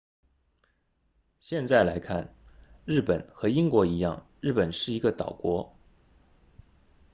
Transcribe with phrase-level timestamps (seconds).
[1.37, 2.33] 现在来看
[2.85, 5.75] 日本和英国一样日本是一个岛国